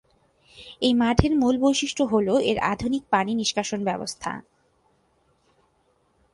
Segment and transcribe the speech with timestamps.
[0.81, 4.31] এই মাঠের মূল বৈশিষ্ট্য হল এর আধুনিক পানি নিষ্কাশন ব্যবস্থা।